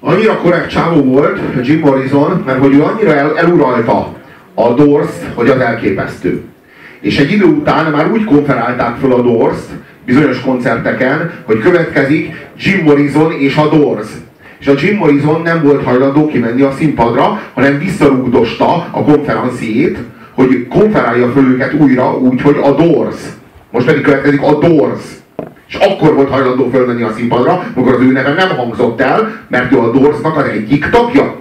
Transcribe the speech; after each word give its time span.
Annyira 0.00 0.36
korrekt 0.36 0.70
csávó 0.70 1.02
volt 1.02 1.40
Jim 1.62 1.78
Morrison, 1.78 2.42
mert 2.46 2.58
hogy 2.58 2.74
ő 2.74 2.82
annyira 2.82 3.14
el, 3.14 3.38
eluralta 3.38 4.16
a 4.54 4.72
doors 4.72 5.10
hogy 5.34 5.48
az 5.48 5.60
elképesztő. 5.60 6.42
És 7.00 7.18
egy 7.18 7.32
idő 7.32 7.44
után 7.44 7.92
már 7.92 8.10
úgy 8.10 8.24
konferálták 8.24 8.96
fel 8.96 9.10
a 9.10 9.22
doors 9.22 9.58
bizonyos 10.04 10.40
koncerteken, 10.40 11.32
hogy 11.44 11.58
következik 11.58 12.48
Jim 12.58 12.84
Morrison 12.84 13.32
és 13.32 13.56
a 13.56 13.68
Doors. 13.68 14.06
És 14.58 14.66
a 14.66 14.72
Jim 14.78 14.96
Morrison 14.96 15.42
nem 15.42 15.62
volt 15.62 15.84
hajlandó 15.84 16.26
kimenni 16.26 16.62
a 16.62 16.72
színpadra, 16.72 17.40
hanem 17.54 17.78
visszarúgdosta 17.78 18.88
a 18.90 19.02
konferenciét, 19.02 19.98
hogy 20.34 20.66
konferálja 20.68 21.30
föl 21.30 21.46
őket 21.46 21.74
újra 21.74 22.18
úgy, 22.18 22.40
hogy 22.40 22.56
a 22.62 22.70
Doors. 22.70 23.16
Most 23.70 23.86
pedig 23.86 24.02
következik 24.02 24.42
a 24.42 24.58
Doors. 24.58 25.02
És 25.68 25.74
akkor 25.74 26.14
volt 26.14 26.30
hajlandó 26.30 26.70
fölmenni 26.70 27.02
a 27.02 27.12
színpadra, 27.12 27.64
amikor 27.74 27.94
az 27.94 28.00
ő 28.00 28.12
neve 28.12 28.34
nem 28.34 28.56
hangzott 28.56 29.00
el, 29.00 29.32
mert 29.48 29.72
ő 29.72 29.78
a 29.78 29.90
Doorsnak 29.90 30.36
az 30.36 30.44
egyik 30.44 30.88
tagja. 30.90 31.36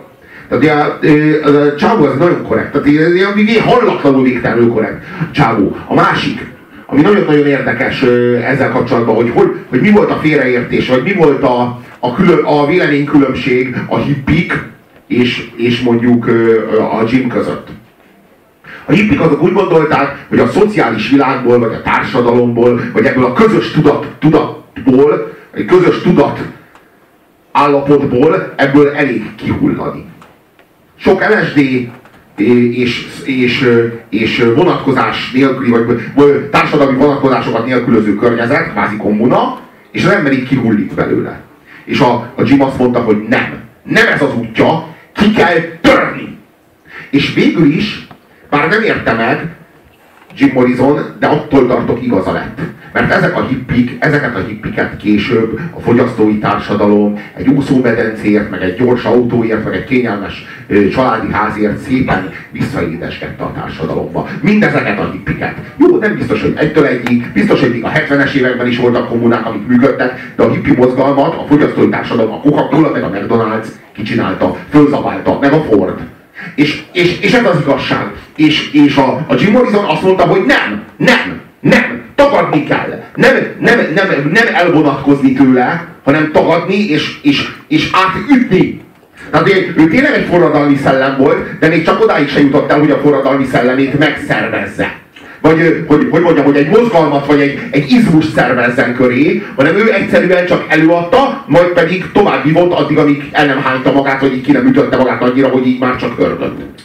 Tehát 0.49 0.99
a, 1.03 1.47
a, 1.47 1.61
a 1.61 1.75
csávó 1.75 2.05
az 2.05 2.17
nagyon 2.17 2.43
korrekt. 2.47 2.71
Tehát 2.71 2.87
ilyen, 2.87 3.37
ilyen 3.37 3.63
hallatlanul 3.63 4.23
végtelenül 4.23 4.69
korrekt 4.69 5.03
csávó. 5.31 5.75
A 5.87 5.93
másik, 5.93 6.45
ami 6.85 7.01
nagyon-nagyon 7.01 7.47
érdekes 7.47 8.01
ezzel 8.43 8.69
kapcsolatban, 8.71 9.15
hogy, 9.15 9.31
hogy, 9.33 9.55
hogy 9.69 9.81
mi 9.81 9.89
volt 9.89 10.11
a 10.11 10.19
félreértés, 10.21 10.87
vagy 10.87 11.03
mi 11.03 11.13
volt 11.13 11.43
a, 11.43 11.81
a, 11.99 12.13
külön, 12.13 12.43
a 12.43 12.65
véleménykülönbség 12.65 13.75
a 13.87 13.97
hippik 13.97 14.53
és, 15.07 15.49
és 15.55 15.81
mondjuk 15.81 16.27
a 16.91 17.03
Jim 17.09 17.27
között. 17.27 17.67
A 18.89 18.91
hippik 18.91 19.21
azok 19.21 19.41
úgy 19.41 19.53
gondolták, 19.53 20.25
hogy 20.29 20.39
a 20.39 20.47
szociális 20.47 21.09
világból, 21.09 21.59
vagy 21.59 21.73
a 21.73 21.81
társadalomból, 21.81 22.81
vagy 22.93 23.05
ebből 23.05 23.25
a 23.25 23.33
közös 23.33 23.71
tudat, 23.71 24.05
tudatból, 24.19 25.33
egy 25.53 25.65
közös 25.65 26.01
tudat 26.01 26.39
állapotból 27.51 28.53
ebből 28.55 28.89
elég 28.89 29.35
kihullani. 29.35 30.05
Sok 30.95 31.23
LSD 31.23 31.89
és, 32.73 33.07
és, 33.23 33.69
és 34.09 34.45
vonatkozás 34.55 35.31
nélküli, 35.31 35.69
vagy 36.15 36.49
társadalmi 36.51 36.97
vonatkozásokat 36.97 37.65
nélkülöző 37.65 38.15
környezet, 38.15 38.71
kvázi 38.71 38.97
kommuna, 38.97 39.59
és 39.91 40.05
az 40.05 40.11
ember 40.11 40.31
így 40.31 40.47
kihullik 40.47 40.93
belőle. 40.93 41.41
És 41.85 41.99
a, 41.99 42.13
a 42.35 42.43
Jim 42.45 42.61
azt 42.61 42.77
mondta, 42.77 42.99
hogy 42.99 43.25
nem, 43.29 43.59
nem 43.83 44.07
ez 44.07 44.21
az 44.21 44.35
útja, 44.35 44.95
ki 45.13 45.31
kell 45.31 45.59
törni. 45.81 46.37
És 47.09 47.33
végül 47.33 47.65
is, 47.65 48.06
bár 48.49 48.69
nem 48.69 48.81
érte 48.81 49.13
meg, 49.13 49.55
Jim 50.37 50.51
Morrison, 50.53 50.99
de 51.19 51.27
attól 51.27 51.67
tartok 51.67 52.03
igaza 52.03 52.31
lett. 52.31 52.59
Mert 52.93 53.11
ezek 53.11 53.37
a 53.37 53.45
hippik, 53.45 53.95
ezeket 53.99 54.35
a 54.35 54.43
hippiket 54.47 54.97
később 54.97 55.59
a 55.71 55.79
fogyasztói 55.79 56.37
társadalom 56.37 57.19
egy 57.35 57.47
úszómedencért, 57.47 58.49
meg 58.49 58.61
egy 58.61 58.75
gyors 58.75 59.03
autóért, 59.03 59.63
meg 59.63 59.73
egy 59.73 59.83
kényelmes 59.83 60.45
családi 60.91 61.31
házért 61.31 61.77
szépen 61.77 62.29
visszaédeskedte 62.51 63.43
a 63.43 63.51
társadalomba. 63.51 64.27
Mindezeket 64.41 64.99
a 64.99 65.09
hippiket. 65.11 65.55
Jó, 65.77 65.97
nem 65.97 66.15
biztos, 66.15 66.41
hogy 66.41 66.53
egytől 66.57 66.85
egyik, 66.85 67.31
biztos, 67.33 67.59
hogy 67.59 67.71
még 67.71 67.83
a 67.83 67.91
70-es 67.91 68.33
években 68.33 68.67
is 68.67 68.77
voltak 68.77 69.07
kommunák, 69.07 69.45
amik 69.45 69.67
működtek, 69.67 70.33
de 70.35 70.43
a 70.43 70.51
hippi 70.51 70.75
mozgalmat 70.75 71.33
a 71.33 71.45
fogyasztói 71.47 71.89
társadalom, 71.89 72.33
a 72.33 72.39
Coca-Cola, 72.39 72.91
meg 72.91 73.03
a 73.03 73.09
McDonald's 73.09 73.67
kicsinálta, 73.93 74.55
fölzabálta, 74.69 75.37
meg 75.41 75.53
a 75.53 75.61
Ford. 75.61 75.99
És, 76.55 76.81
és, 76.91 77.19
és 77.19 77.33
ez 77.33 77.45
az 77.45 77.59
igazság. 77.61 78.05
És, 78.35 78.71
és 78.71 78.95
a, 78.95 79.25
a 79.27 79.35
Jim 79.39 79.51
Morrison 79.51 79.85
azt 79.85 80.01
mondta, 80.01 80.25
hogy 80.25 80.45
nem, 80.45 80.83
nem, 80.97 81.41
nem, 81.59 82.01
tagadni 82.15 82.63
kell. 82.63 83.03
Nem, 83.15 83.35
nem, 83.59 83.79
nem, 83.95 84.29
nem 84.33 84.47
elvonatkozni 84.53 85.33
tőle, 85.33 85.87
hanem 86.03 86.31
tagadni 86.31 86.89
és, 86.89 87.19
és, 87.21 87.47
és 87.67 87.89
átütni. 87.91 88.81
Tehát 89.31 89.47
ő 89.75 89.87
tényleg 89.89 90.13
egy 90.13 90.25
forradalmi 90.25 90.75
szellem 90.75 91.17
volt, 91.17 91.59
de 91.59 91.67
még 91.67 91.85
csak 91.85 92.01
odáig 92.03 92.29
se 92.29 92.39
jutott 92.39 92.71
el, 92.71 92.79
hogy 92.79 92.91
a 92.91 92.97
forradalmi 92.97 93.45
szellemét 93.45 93.99
megszervezze. 93.99 94.95
Vagy 95.41 95.85
hogy, 95.87 96.07
hogy 96.11 96.21
mondjam, 96.21 96.45
hogy 96.45 96.55
egy 96.55 96.69
mozgalmat 96.69 97.25
vagy 97.25 97.39
egy, 97.39 97.59
egy 97.71 97.91
izmus 97.91 98.25
szervezzen 98.25 98.95
köré, 98.95 99.43
hanem 99.55 99.75
ő 99.75 99.93
egyszerűen 99.93 100.45
csak 100.45 100.65
előadta, 100.67 101.43
majd 101.47 101.67
pedig 101.67 102.11
tovább 102.11 102.43
vívott 102.43 102.71
addig, 102.71 102.97
amíg 102.97 103.29
el 103.31 103.45
nem 103.45 103.57
hányta 103.57 103.91
magát, 103.91 104.21
vagy 104.21 104.33
így 104.33 104.41
ki 104.41 104.51
nem 104.51 104.67
ütötte 104.67 104.97
magát 104.97 105.21
annyira, 105.21 105.47
hogy 105.47 105.67
így 105.67 105.79
már 105.79 105.95
csak 105.95 106.15
hördött. 106.15 106.81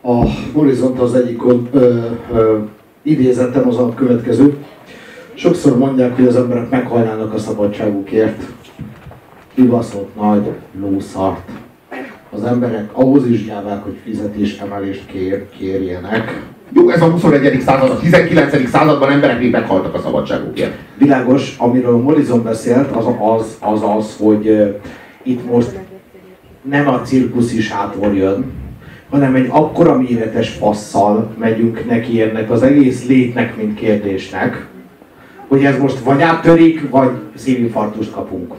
A 0.00 0.26
Horizont 0.52 0.98
az 0.98 1.14
egyik 1.14 1.40
ö, 1.44 1.54
ö, 2.34 2.58
idézetem 3.02 3.68
az 3.68 3.78
a 3.78 3.94
következő. 3.94 4.56
Sokszor 5.34 5.78
mondják, 5.78 6.16
hogy 6.16 6.26
az 6.26 6.36
emberek 6.36 6.70
meghalnának 6.70 7.34
a 7.34 7.38
szabadságukért. 7.38 8.42
Kibaszott 9.54 10.16
nagy 10.16 10.50
lószart. 10.80 11.50
Az 12.30 12.44
emberek 12.44 12.88
ahhoz 12.92 13.26
is 13.26 13.44
gyávák, 13.44 13.82
hogy 13.82 13.96
fizetés 14.04 14.58
emelést 14.58 15.06
kér, 15.06 15.48
kérjenek. 15.58 16.42
Jó, 16.72 16.90
ez 16.90 17.02
a 17.02 17.10
21. 17.10 17.60
század, 17.60 17.90
a 17.90 17.98
19. 17.98 18.68
században 18.68 19.10
emberek 19.10 19.38
még 19.38 19.50
meghaltak 19.50 19.94
a 19.94 19.98
szabadságukért. 19.98 20.78
Világos, 20.98 21.56
amiről 21.58 21.96
Morrison 21.96 22.42
beszélt, 22.42 22.90
az 22.90 23.04
az, 23.20 23.56
az, 23.60 23.82
az 23.96 24.16
hogy 24.18 24.48
uh, 24.48 24.74
itt 25.22 25.50
most 25.50 25.78
nem 26.62 26.88
a 26.88 27.00
cirkusz 27.00 27.52
is 27.52 27.70
hátor 27.70 28.14
jön, 28.14 28.44
hanem 29.10 29.34
egy 29.34 29.46
akkora 29.50 29.98
méretes 29.98 30.50
fasszal 30.50 31.34
megyünk 31.38 31.86
neki 31.88 32.22
ennek 32.22 32.50
az 32.50 32.62
egész 32.62 33.06
létnek, 33.08 33.56
mint 33.56 33.74
kérdésnek, 33.74 34.66
hogy 35.48 35.64
ez 35.64 35.78
most 35.78 35.98
vagy 35.98 36.22
áttörik, 36.22 36.90
vagy 36.90 37.10
szívinfarktust 37.34 38.12
kapunk. 38.12 38.54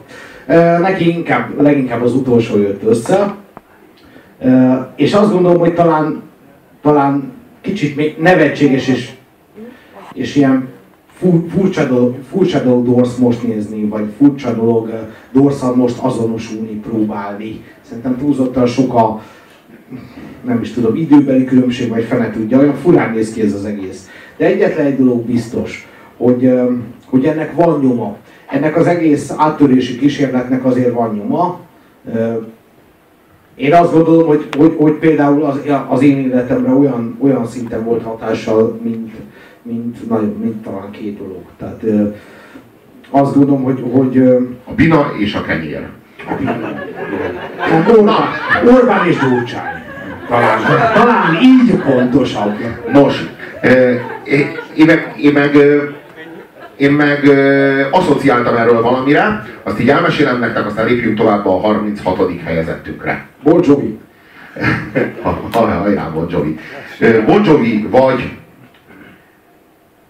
Neki 0.81 1.09
inkább, 1.09 1.61
leginkább 1.61 2.01
az 2.01 2.13
utolsó 2.13 2.57
jött 2.57 2.83
össze, 2.83 3.35
és 4.95 5.13
azt 5.13 5.31
gondolom, 5.31 5.59
hogy 5.59 5.73
talán, 5.73 6.21
talán 6.81 7.36
kicsit 7.67 7.95
még 7.95 8.15
nevetséges 8.19 8.87
és, 8.87 9.09
és 10.13 10.35
ilyen 10.35 10.67
furcsa 11.53 11.87
dolog, 11.87 12.15
furcsa 12.29 12.63
dolog 12.63 12.85
Dorsz 12.85 13.17
most 13.17 13.47
nézni, 13.47 13.83
vagy 13.83 14.05
furcsa 14.17 14.53
dolog 14.53 15.07
Dorszal 15.31 15.75
most 15.75 15.97
azonosulni, 15.97 16.79
próbálni. 16.89 17.63
Szerintem 17.81 18.17
túlzottan 18.17 18.65
sok 18.65 18.93
a, 18.93 19.21
nem 20.45 20.61
is 20.61 20.71
tudom, 20.71 20.95
időbeli 20.95 21.45
különbség, 21.45 21.89
vagy 21.89 22.03
fene 22.03 22.31
tudja, 22.31 22.57
olyan 22.57 22.75
furán 22.75 23.13
néz 23.13 23.33
ki 23.33 23.41
ez 23.41 23.53
az 23.53 23.65
egész. 23.65 24.09
De 24.37 24.45
egyetlen 24.45 24.85
egy 24.85 24.97
dolog 24.97 25.25
biztos, 25.25 25.87
hogy, 26.17 26.51
hogy 27.05 27.25
ennek 27.25 27.55
van 27.55 27.79
nyoma. 27.79 28.17
Ennek 28.49 28.75
az 28.75 28.85
egész 28.87 29.33
áttörési 29.37 29.97
kísérletnek 29.97 30.65
azért 30.65 30.93
van 30.93 31.15
nyoma. 31.15 31.59
Én 33.57 33.73
azt 33.73 33.91
gondolom, 33.91 34.27
hogy, 34.27 34.47
hogy, 34.57 34.75
hogy 34.77 34.93
például 34.93 35.43
az, 35.43 35.59
az 35.87 36.01
én 36.01 36.17
életemre 36.17 36.71
olyan, 36.71 37.17
olyan 37.19 37.47
szinten 37.47 37.83
volt 37.83 38.03
hatással, 38.03 38.79
mint, 38.83 39.11
mint, 39.61 40.09
mint, 40.09 40.43
mint 40.43 40.63
talán 40.63 40.91
két 40.91 41.17
dolog. 41.17 41.41
Tehát 41.57 41.83
azt 43.09 43.35
gondolom, 43.35 43.63
hogy, 43.63 43.83
hogy... 43.91 44.17
A 44.63 44.73
bina 44.75 45.11
és 45.19 45.35
a 45.35 45.41
kenyér. 45.41 45.87
A 46.29 46.35
bina. 46.39 46.57
Orbán, 47.97 48.15
Orbán 48.75 49.07
és 49.07 49.17
Gyurcsány. 49.19 49.83
Talán, 50.27 50.59
talán 50.93 51.37
így 51.41 51.75
pontosabb. 51.75 52.55
Nos, 52.91 53.25
én 54.75 54.85
meg, 54.85 55.15
én 55.21 55.31
meg, 55.33 55.57
én 56.77 56.91
meg 56.91 57.29
asszociáltam 57.91 58.55
erről 58.55 58.81
valamire, 58.81 59.45
azt 59.63 59.79
így 59.79 59.89
elmesélem 59.89 60.39
nektek, 60.39 60.65
aztán 60.65 60.85
lépjünk 60.85 61.17
tovább 61.17 61.45
a 61.45 61.59
36. 61.59 62.31
helyezettünkre. 62.45 63.25
Bon 63.43 63.59
Jovi. 63.63 63.99
Hajrá, 65.51 66.09
Bon 66.13 66.27
Jovi. 66.29 66.59
Bon 67.25 67.43
Jovi 67.45 67.87
vagy 67.91 68.31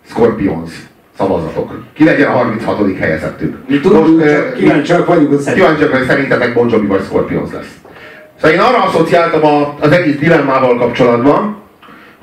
Scorpions 0.06 0.72
szavazatok. 1.18 1.84
Ki 1.94 2.04
legyen 2.04 2.28
a 2.28 2.32
36. 2.32 2.98
helyezettünk? 2.98 3.58
Mi 3.68 3.80
tudom, 3.80 4.22
kíváncsiak 4.56 5.08
vagyunk, 5.08 5.30
hogy 5.30 5.54
Kíváncsiak, 5.54 5.92
hogy 5.92 6.06
szerintetek 6.06 6.54
Bon 6.54 6.70
Jovi 6.70 6.86
vagy 6.86 7.04
Scorpions 7.04 7.52
lesz. 7.52 7.76
Szóval 8.36 8.58
én 8.58 8.62
arra 8.62 8.84
asszociáltam 8.84 9.46
a, 9.46 9.76
az 9.80 9.92
egész 9.92 10.18
dilemmával 10.18 10.78
kapcsolatban, 10.78 11.58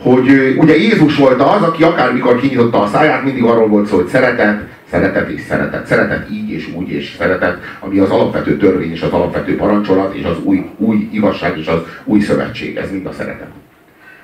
hogy 0.04 0.54
ugye 0.58 0.76
Jézus 0.76 1.16
volt 1.16 1.40
az, 1.40 1.62
aki 1.62 1.82
akármikor 1.82 2.40
kinyitotta 2.40 2.80
a 2.80 2.86
száját, 2.86 3.24
mindig 3.24 3.44
arról 3.44 3.68
volt 3.68 3.86
szó, 3.86 3.96
hogy 3.96 4.06
szeretet, 4.06 4.62
szeretet 4.90 5.28
és 5.28 5.40
szeretet. 5.48 5.86
Szeretet 5.86 6.30
így 6.30 6.50
és 6.50 6.68
úgy 6.74 6.90
és 6.90 7.14
szeretet, 7.18 7.58
ami 7.80 7.98
az 7.98 8.10
alapvető 8.10 8.56
törvény 8.56 8.92
és 8.92 9.02
az 9.02 9.12
alapvető 9.12 9.56
parancsolat 9.56 10.14
és 10.14 10.24
az 10.24 10.36
új, 10.42 10.70
új 10.76 11.08
igazság 11.12 11.58
és 11.58 11.66
az 11.66 11.78
új 12.04 12.20
szövetség. 12.20 12.76
Ez 12.76 12.90
mind 12.90 13.06
a 13.06 13.12
szeretet. 13.12 13.50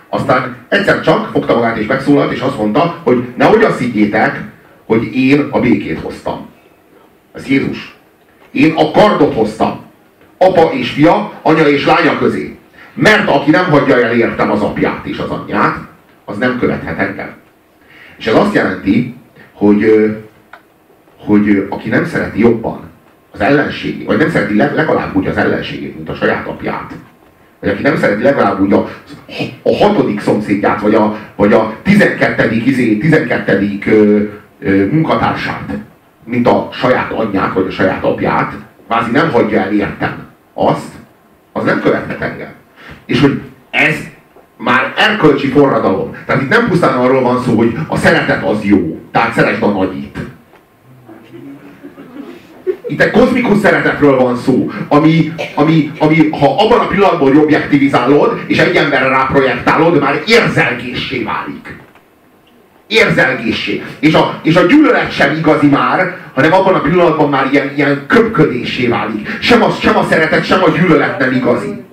Aztán 0.09 0.57
egyszer 0.69 1.01
csak 1.01 1.31
fogta 1.33 1.55
magát 1.55 1.77
és 1.77 1.87
megszólalt, 1.87 2.33
és 2.33 2.41
azt 2.41 2.59
mondta, 2.59 3.01
hogy 3.03 3.25
nehogy 3.37 3.63
azt 3.63 3.79
higgyétek, 3.79 4.41
hogy 4.87 5.17
én 5.17 5.49
a 5.51 5.61
békét 5.61 6.01
hoztam. 6.01 6.47
Ez 7.35 7.47
Jézus. 7.47 7.95
Én 8.51 8.73
a 8.77 8.91
kardot 8.91 9.35
hoztam 9.35 9.81
apa 10.43 10.73
és 10.73 10.91
fia, 10.91 11.33
anya 11.43 11.69
és 11.69 11.87
lánya 11.87 12.19
közé. 12.19 12.60
Mert 12.95 13.29
aki 13.29 13.51
nem 13.51 13.71
hagyja 13.71 14.03
el 14.03 14.15
értem 14.15 14.51
az 14.51 14.63
apját 14.63 15.07
és 15.07 15.19
az 15.19 15.31
anyját, 15.31 15.77
az 16.25 16.37
nem 16.37 16.59
követhet 16.59 16.99
engem. 16.99 17.33
És 18.17 18.27
ez 18.27 18.35
azt 18.35 18.55
jelenti, 18.55 19.15
hogy, 19.53 20.15
hogy 21.19 21.67
aki 21.69 21.89
nem 21.89 22.05
szereti 22.05 22.39
jobban 22.39 22.91
az 23.31 23.41
ellenségét, 23.41 24.07
vagy 24.07 24.19
nem 24.19 24.31
szereti 24.31 24.57
legalább 24.57 25.17
úgy 25.17 25.27
az 25.27 25.37
ellenségét, 25.37 25.95
mint 25.95 26.09
a 26.09 26.15
saját 26.15 26.47
apját, 26.47 26.93
vagy 27.61 27.69
aki 27.69 27.83
nem 27.83 27.97
szereti 27.97 28.23
legalább 28.23 28.61
úgy 28.61 28.73
a, 28.73 28.89
a 29.63 29.77
hatodik 29.77 30.21
szomszédját, 30.21 30.81
vagy 30.81 30.95
a, 30.95 31.17
vagy 31.37 31.53
a 31.53 31.77
tizenkettedik, 31.83 32.67
izé, 32.67 32.97
tizenkettedik 32.97 33.87
ö, 33.87 34.23
ö, 34.61 34.87
munkatársát, 34.87 35.71
mint 36.25 36.47
a 36.47 36.69
saját 36.73 37.13
anyját, 37.13 37.53
vagy 37.53 37.67
a 37.67 37.71
saját 37.71 38.05
apját, 38.05 38.53
vázi 38.89 39.11
nem 39.11 39.31
hagyja 39.31 39.61
el 39.61 39.73
értem 39.73 40.27
azt, 40.55 40.93
az 41.53 41.65
nem 41.65 41.81
követhet 41.81 42.21
engem. 42.21 42.53
És 43.11 43.21
hogy 43.21 43.41
ez 43.71 43.95
már 44.57 44.93
erkölcsi 44.97 45.49
forradalom. 45.49 46.17
Tehát 46.27 46.43
itt 46.43 46.49
nem 46.49 46.69
pusztán 46.69 46.99
arról 46.99 47.23
van 47.23 47.43
szó, 47.43 47.57
hogy 47.57 47.73
a 47.87 47.97
szeretet 47.97 48.45
az 48.45 48.65
jó, 48.65 49.01
tehát 49.13 49.35
szeresd 49.35 49.63
a 49.63 49.71
nagyit. 49.71 50.19
Itt 52.89 53.01
egy 53.01 53.11
kozmikus 53.11 53.59
szeretetről 53.59 54.17
van 54.17 54.37
szó, 54.37 54.71
ami, 54.89 55.33
ami, 55.55 55.91
ami 55.99 56.29
ha 56.31 56.57
abban 56.57 56.79
a 56.81 56.87
pillanatban, 56.87 57.29
hogy 57.29 57.37
objektivizálod, 57.37 58.41
és 58.47 58.59
egy 58.59 58.77
emberre 58.77 59.09
ráprojektálod, 59.09 60.01
már 60.01 60.23
érzelgéssé 60.27 61.23
válik. 61.23 61.79
Érzelgéssé. 62.87 63.83
És 64.01 64.15
a, 64.15 64.41
és 64.43 64.57
a 64.57 64.67
gyűlölet 64.67 65.13
sem 65.13 65.37
igazi 65.37 65.67
már, 65.67 66.17
hanem 66.35 66.53
abban 66.53 66.75
a 66.75 66.81
pillanatban 66.81 67.29
már 67.29 67.49
ilyen, 67.53 67.73
ilyen 67.77 68.05
köpködésé 68.07 68.87
válik. 68.87 69.39
Sem, 69.41 69.63
az, 69.63 69.79
sem 69.79 69.97
a 69.97 70.07
szeretet, 70.11 70.45
sem 70.45 70.63
a 70.63 70.69
gyűlölet 70.69 71.19
nem 71.19 71.33
igazi 71.33 71.89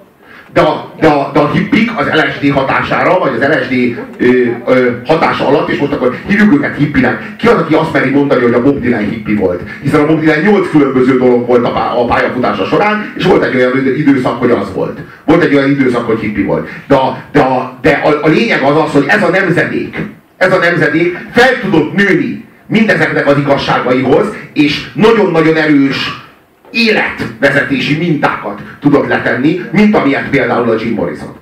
de 0.58 0.64
a, 0.64 0.94
de 1.00 1.08
a, 1.08 1.32
de 1.34 1.40
a 1.40 1.52
hippik 1.52 1.92
az 1.96 2.06
LSD 2.06 2.54
hatására, 2.54 3.20
vagy 3.20 3.32
az 3.36 3.48
LSD 3.48 3.98
ö, 4.18 4.28
ö, 4.68 4.90
hatása 5.06 5.48
alatt, 5.48 5.70
és 5.70 5.80
most 5.80 5.92
akkor 5.92 6.16
hívjuk 6.28 6.54
őket 6.54 6.78
hippinek. 6.78 7.36
Ki 7.38 7.48
az, 7.48 7.60
aki 7.60 7.74
azt 7.74 7.94
meri 7.94 8.10
mondani, 8.10 8.42
hogy 8.42 8.54
a 8.54 8.62
Bob 8.62 8.82
Dylan 8.82 9.10
hippi 9.10 9.36
volt? 9.36 9.62
Hiszen 9.82 10.02
a 10.02 10.06
Bob 10.06 10.20
Dylan 10.20 10.40
8 10.40 10.70
különböző 10.70 11.18
dolog 11.18 11.48
volt 11.48 11.66
a, 11.66 12.06
pályafutása 12.06 12.66
során, 12.66 13.14
és 13.18 13.26
volt 13.26 13.44
egy 13.44 13.56
olyan 13.56 13.88
időszak, 13.98 14.40
hogy 14.40 14.52
az 14.52 14.74
volt. 14.74 15.00
Volt 15.26 15.44
egy 15.44 15.56
olyan 15.56 15.70
időszak, 15.70 16.06
hogy 16.06 16.20
hippi 16.20 16.44
volt. 16.44 16.70
De, 16.88 16.96
de, 17.32 17.46
de 17.82 18.02
a, 18.04 18.26
a 18.26 18.28
lényeg 18.28 18.62
az 18.62 18.76
az, 18.76 18.92
hogy 18.92 19.06
ez 19.08 19.24
a 19.24 19.30
nemzedék, 19.30 19.98
ez 20.38 20.54
a 20.54 20.58
nemzedék 20.58 21.18
fel 21.32 21.60
tudott 21.62 21.94
nőni 21.94 22.46
mindezeknek 22.68 23.28
az 23.28 23.38
igazságaihoz, 23.38 24.26
és 24.54 24.88
nagyon-nagyon 24.94 25.56
erős 25.56 26.27
életvezetési 26.72 27.98
mintákat 27.98 28.62
tudott 28.80 29.08
letenni, 29.08 29.62
mint 29.72 29.96
amilyet 29.96 30.30
például 30.30 30.70
a 30.70 30.78
Jim 30.80 30.94
Morrison. 30.94 31.37